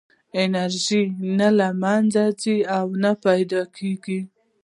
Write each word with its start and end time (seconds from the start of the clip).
انرژي 0.43 1.03
نه 1.39 1.49
له 1.57 1.67
منځه 1.83 2.23
ځي 2.41 2.57
او 2.77 2.85
نه 3.03 3.11
پیدا 3.25 3.61
کېږي. 3.77 4.19